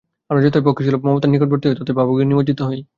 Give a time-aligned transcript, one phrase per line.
[0.29, 2.81] আমরা যতই পক্ষিসুলভ মমতার নিকটবর্তী হই, ততই ভাবাবেগে নিমজ্জিত হই।